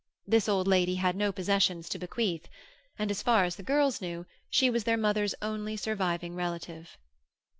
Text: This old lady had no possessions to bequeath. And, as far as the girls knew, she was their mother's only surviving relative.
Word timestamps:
This 0.27 0.49
old 0.49 0.67
lady 0.67 0.95
had 0.95 1.15
no 1.15 1.31
possessions 1.31 1.87
to 1.89 1.99
bequeath. 1.99 2.49
And, 2.97 3.11
as 3.11 3.21
far 3.21 3.43
as 3.43 3.55
the 3.57 3.61
girls 3.61 4.01
knew, 4.01 4.25
she 4.49 4.67
was 4.67 4.83
their 4.85 4.97
mother's 4.97 5.35
only 5.43 5.77
surviving 5.77 6.33
relative. 6.33 6.97